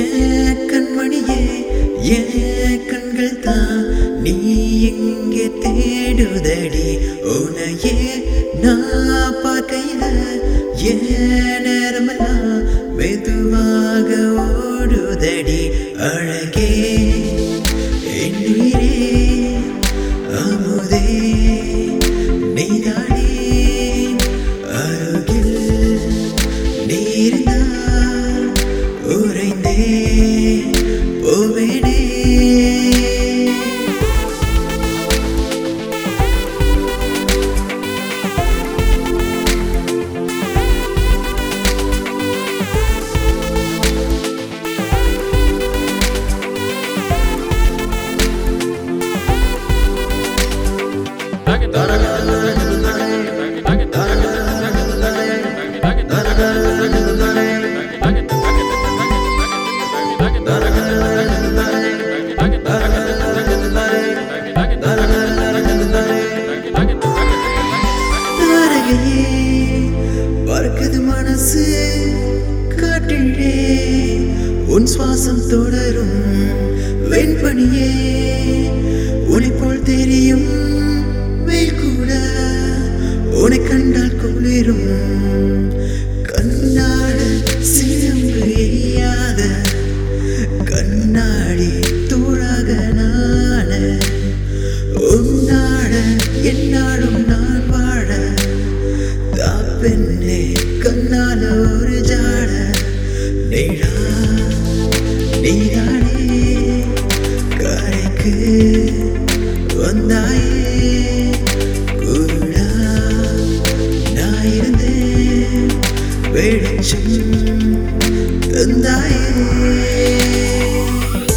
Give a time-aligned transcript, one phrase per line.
[0.00, 1.42] ஏன் கண்மணியே
[2.08, 2.20] ஏ
[2.90, 3.84] கண்கள் தான்
[4.24, 4.34] நீ
[4.90, 6.88] எங்கே தேடுதடி.
[7.34, 7.96] உனையே
[8.62, 10.04] நான் பார்க்கையில
[10.90, 11.06] ஏன்
[11.66, 12.62] நேரமெல்லாம்
[12.96, 14.10] மெதுவாக
[14.46, 15.60] ஓடுதடி.
[16.08, 16.70] அழகே
[31.27, 31.97] போவேனே
[51.73, 52.56] தாரகையே
[74.78, 76.18] உன் சுவாசம் தொடரும்.
[77.10, 77.90] வெண்பணியே
[79.26, 80.67] உன்னை போல் தெரியும்.
[105.48, 106.40] நீதானே?
[107.58, 108.32] கரைக்கு
[109.78, 110.74] வந்தாயே?
[112.00, 112.66] குருடா
[114.14, 115.70] நான் இருந்தேன்
[116.32, 117.08] வெளிச்சம்
[118.52, 119.22] தந்தாயே.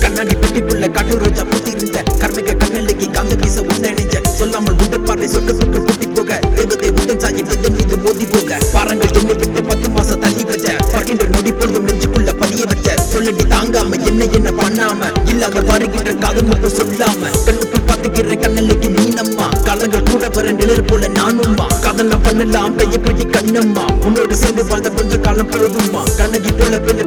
[0.00, 1.16] கண்ணாடி பெட்டிக்குள்ள காட்டு
[14.20, 15.28] என்ன என்ன பண்ணாம?
[15.28, 17.30] இல்லாம வருகின்ற காதல் மட்டும் சொல்லாம.
[17.46, 21.66] கண்ணுக்குள் பாத்துக்கிற கண்ணலுக்கு நீனம்மா காலங்கள் கூட வர நிழல் போல நானும்மா.
[21.80, 24.04] கதல பண்ணலாம் பெய்ய பெய்ய கண்ணம்மா.
[24.04, 27.04] உன்னோடு சேர்ந்து வாழ்ந்த கொஞ்ச காலம் பழகும்மா கண்ணகி போல பெண்ணு